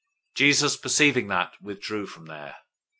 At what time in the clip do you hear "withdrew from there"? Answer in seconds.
1.61-2.55